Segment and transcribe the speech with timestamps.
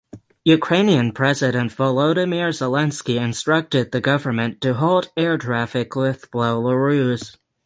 [0.45, 7.37] Ukrainian president Volodymyr Zelensky instructed the government to halt air traffic with Belarus.